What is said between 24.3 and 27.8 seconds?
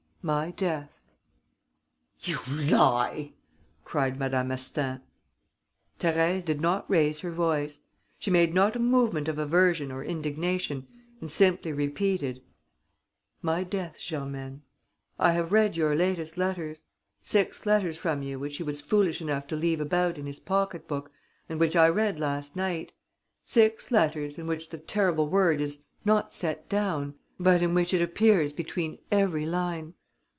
in which the terrible word is not set down, but in